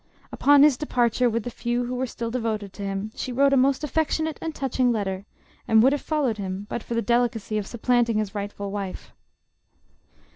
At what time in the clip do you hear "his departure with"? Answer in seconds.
0.63-1.43